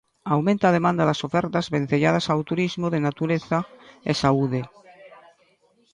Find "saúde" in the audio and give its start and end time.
4.23-4.61